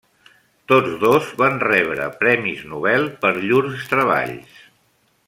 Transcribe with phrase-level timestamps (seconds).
[0.71, 4.57] Tots dos van rebre premis Nobel per llurs treballs.